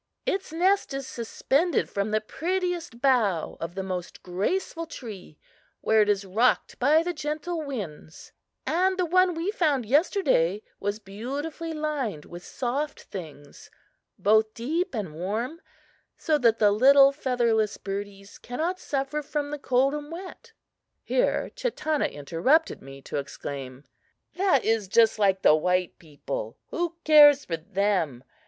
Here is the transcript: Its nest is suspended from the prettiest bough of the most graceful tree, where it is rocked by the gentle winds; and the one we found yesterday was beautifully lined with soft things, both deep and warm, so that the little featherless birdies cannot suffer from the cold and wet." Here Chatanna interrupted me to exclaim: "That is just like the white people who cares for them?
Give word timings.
Its 0.25 0.51
nest 0.51 0.95
is 0.95 1.05
suspended 1.05 1.87
from 1.87 2.09
the 2.09 2.19
prettiest 2.19 3.01
bough 3.01 3.55
of 3.61 3.75
the 3.75 3.83
most 3.83 4.23
graceful 4.23 4.87
tree, 4.87 5.37
where 5.81 6.01
it 6.01 6.09
is 6.09 6.25
rocked 6.25 6.79
by 6.79 7.03
the 7.03 7.13
gentle 7.13 7.61
winds; 7.61 8.31
and 8.65 8.97
the 8.97 9.05
one 9.05 9.35
we 9.35 9.51
found 9.51 9.85
yesterday 9.85 10.63
was 10.79 10.97
beautifully 10.97 11.71
lined 11.71 12.25
with 12.25 12.43
soft 12.43 13.03
things, 13.03 13.69
both 14.17 14.51
deep 14.55 14.95
and 14.95 15.13
warm, 15.13 15.61
so 16.17 16.35
that 16.39 16.57
the 16.57 16.71
little 16.71 17.11
featherless 17.11 17.77
birdies 17.77 18.39
cannot 18.39 18.79
suffer 18.79 19.21
from 19.21 19.51
the 19.51 19.59
cold 19.59 19.93
and 19.93 20.11
wet." 20.11 20.51
Here 21.03 21.51
Chatanna 21.55 22.07
interrupted 22.11 22.81
me 22.81 23.03
to 23.03 23.17
exclaim: 23.17 23.85
"That 24.33 24.65
is 24.65 24.87
just 24.87 25.19
like 25.19 25.43
the 25.43 25.53
white 25.55 25.99
people 25.99 26.57
who 26.71 26.95
cares 27.03 27.45
for 27.45 27.57
them? 27.57 28.23